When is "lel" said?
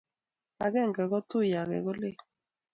1.99-2.17